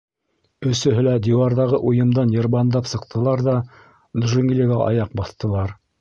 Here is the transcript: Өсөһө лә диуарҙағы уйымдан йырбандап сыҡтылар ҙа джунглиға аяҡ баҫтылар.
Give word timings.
Өсөһө 0.69 1.03
лә 1.07 1.11
диуарҙағы 1.27 1.81
уйымдан 1.91 2.33
йырбандап 2.37 2.89
сыҡтылар 2.95 3.47
ҙа 3.51 3.55
джунглиға 4.25 4.81
аяҡ 4.91 5.19
баҫтылар. 5.21 5.81